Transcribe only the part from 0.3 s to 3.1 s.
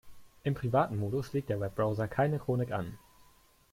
Im privaten Modus legt der Webbrowser keine Chronik an.